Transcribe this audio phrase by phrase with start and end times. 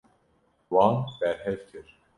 [0.71, 1.87] Wan berhev kir.